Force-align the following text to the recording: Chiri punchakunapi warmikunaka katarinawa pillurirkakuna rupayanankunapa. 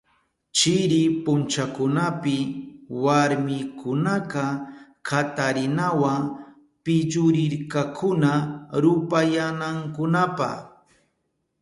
Chiri 0.57 1.01
punchakunapi 1.23 2.37
warmikunaka 3.03 4.43
katarinawa 5.07 6.13
pillurirkakuna 6.83 8.31
rupayanankunapa. 8.83 10.49